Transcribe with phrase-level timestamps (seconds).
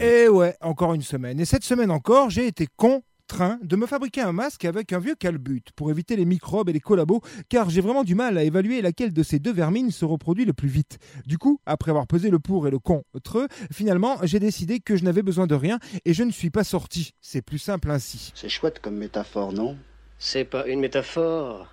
[0.00, 1.40] Et ouais, encore une semaine.
[1.40, 5.16] Et cette semaine encore, j'ai été contraint de me fabriquer un masque avec un vieux
[5.16, 8.80] calbut pour éviter les microbes et les collabos, car j'ai vraiment du mal à évaluer
[8.80, 10.98] laquelle de ces deux vermines se reproduit le plus vite.
[11.26, 15.02] Du coup, après avoir pesé le pour et le contre, finalement, j'ai décidé que je
[15.02, 17.10] n'avais besoin de rien et je ne suis pas sorti.
[17.20, 18.32] C'est plus simple ainsi.
[18.36, 19.76] C'est chouette comme métaphore, non?
[20.18, 21.66] C'est pas une métaphore,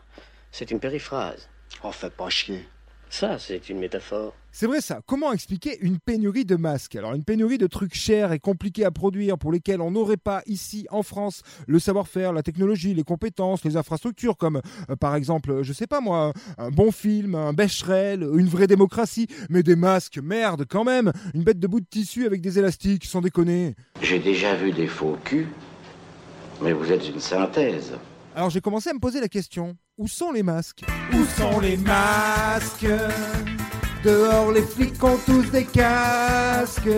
[0.52, 1.48] c'est une périphrase.
[1.84, 2.66] Oh, fais pas chier.
[3.10, 4.34] Ça, c'est une métaphore.
[4.52, 5.02] C'est vrai ça.
[5.06, 6.96] Comment expliquer une pénurie de masques?
[6.96, 10.42] Alors une pénurie de trucs chers et compliqués à produire pour lesquels on n'aurait pas
[10.46, 15.62] ici en France le savoir-faire, la technologie, les compétences, les infrastructures comme euh, par exemple,
[15.62, 20.20] je sais pas moi, un bon film, un Becherel, une vraie démocratie, mais des masques,
[20.20, 23.76] merde quand même, une bête de bout de tissu avec des élastiques, sans déconner.
[24.02, 25.50] J'ai déjà vu des faux culs,
[26.62, 27.94] mais vous êtes une synthèse.
[28.36, 31.78] Alors j'ai commencé à me poser la question, où sont les masques Où sont les
[31.78, 32.86] masques
[34.04, 36.90] Dehors les flics ont tous des casques.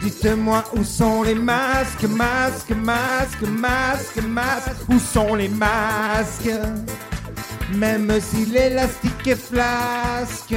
[0.00, 6.52] Dites-moi où sont les masques, masques, masques, masques, masques, où sont les masques
[7.74, 10.54] Même si l'élastique est flasque.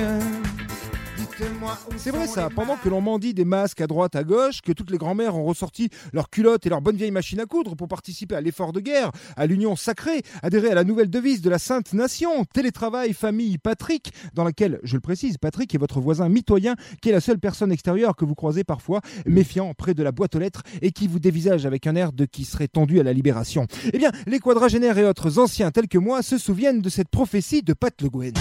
[1.98, 4.92] C'est vrai ça, pendant que l'on mendie des masques à droite à gauche, que toutes
[4.92, 8.36] les grand-mères ont ressorti leurs culottes et leurs bonnes vieilles machines à coudre pour participer
[8.36, 11.94] à l'effort de guerre, à l'union sacrée, adhérer à la nouvelle devise de la Sainte
[11.94, 17.10] Nation, télétravail, famille, Patrick, dans laquelle, je le précise, Patrick est votre voisin mitoyen, qui
[17.10, 20.40] est la seule personne extérieure que vous croisez parfois, méfiant près de la boîte aux
[20.40, 23.68] lettres et qui vous dévisage avec un air de qui serait tendu à la libération.
[23.94, 27.62] Eh bien, les quadragénaires et autres anciens tels que moi se souviennent de cette prophétie
[27.62, 28.34] de Pat Le Guen.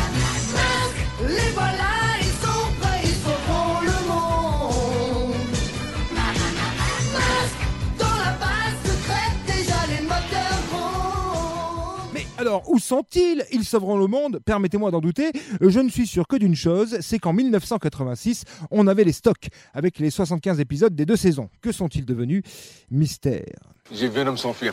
[12.41, 13.45] Alors, où sont-ils?
[13.53, 14.41] Ils sauveront le monde?
[14.43, 15.31] Permettez-moi d'en douter.
[15.61, 19.99] Je ne suis sûr que d'une chose, c'est qu'en 1986, on avait les stocks, avec
[19.99, 21.51] les 75 épisodes des deux saisons.
[21.61, 22.43] Que sont-ils devenus?
[22.91, 23.45] Mystère.
[23.93, 24.73] J'ai vu un homme s'enfuir.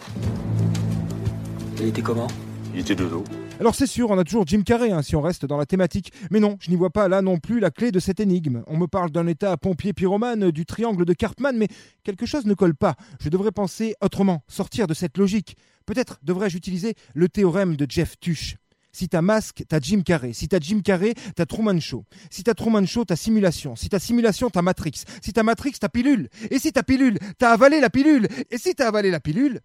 [1.79, 2.27] Il était comment?
[2.73, 3.25] Il était de dos.
[3.59, 6.13] Alors c'est sûr, on a toujours Jim Carrey, hein, si on reste dans la thématique.
[6.31, 8.63] Mais non, je n'y vois pas là non plus la clé de cette énigme.
[8.67, 11.67] On me parle d'un état pompier pyromane, du triangle de Cartman, mais
[12.03, 12.95] quelque chose ne colle pas.
[13.19, 15.57] Je devrais penser autrement, sortir de cette logique.
[15.87, 18.57] Peut-être devrais-je utiliser le théorème de Jeff Tuch.
[18.91, 20.33] Si t'as masque, t'as Jim Carrey.
[20.33, 22.03] Si t'as Jim Carrey, t'as Truman Show.
[22.29, 23.75] Si t'as Truman Show, t'as simulation.
[23.75, 25.03] Si t'as simulation, t'as Matrix.
[25.21, 26.29] Si t'as Matrix, t'as pilule.
[26.51, 28.27] Et si t'as pilule, t'as avalé la pilule.
[28.51, 29.61] Et si t'as avalé la pilule,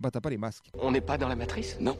[0.00, 0.70] bah t'as pas les masques.
[0.74, 1.96] On n'est pas dans la matrice Non,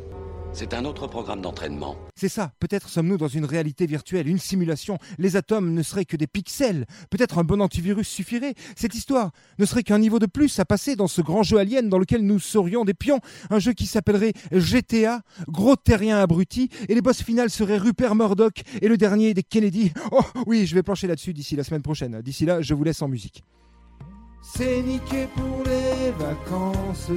[0.53, 1.97] c'est un autre programme d'entraînement.
[2.16, 4.99] C'est ça, peut-être sommes-nous dans une réalité virtuelle, une simulation.
[5.19, 6.87] Les atomes ne seraient que des pixels.
[7.09, 8.55] Peut-être un bon antivirus suffirait.
[8.77, 11.88] Cette histoire ne serait qu'un niveau de plus à passer dans ce grand jeu alien
[11.88, 13.21] dans lequel nous serions des pions.
[13.50, 18.62] Un jeu qui s'appellerait GTA, gros terrien abruti, et les boss finales seraient Rupert Murdoch
[18.82, 19.93] et le dernier des Kennedy.
[20.12, 22.21] Oh oui, je vais plancher là-dessus d'ici la semaine prochaine.
[22.22, 23.44] D'ici là, je vous laisse en musique.
[24.43, 27.11] C'est niqué pour les vacances,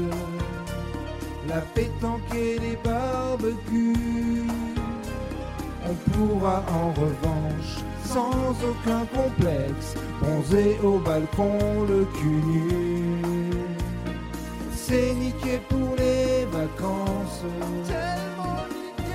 [1.47, 4.47] la pétanque et les barbecues.
[5.85, 13.51] On pourra en revanche, sans aucun complexe, bronzer au balcon le cul nu.
[14.71, 17.43] C'est niqué pour les vacances,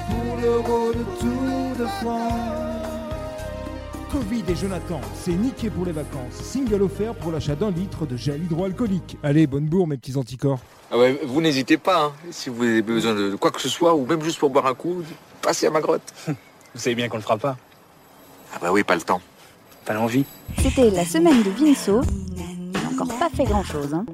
[0.09, 2.68] pour l'euro de Tour de France.
[4.19, 6.35] Covid et Jonathan, c'est niqué pour les vacances.
[6.43, 9.17] Single offert pour l'achat d'un litre de gel hydroalcoolique.
[9.23, 10.59] Allez, bonne bourre, mes petits anticorps.
[10.91, 12.13] Ah ouais, vous n'hésitez pas, hein.
[12.33, 14.75] si vous avez besoin de quoi que ce soit, ou même juste pour boire un
[14.75, 15.05] coup,
[15.41, 16.13] passez à ma grotte.
[16.27, 17.57] Vous savez bien qu'on le fera pas.
[18.53, 19.21] Ah bah oui, pas le temps.
[19.85, 20.25] Pas l'envie.
[20.59, 22.01] C'était la semaine de Vinceau.
[22.37, 23.95] Il n'a encore pas fait grand chose.
[23.95, 24.05] Hein.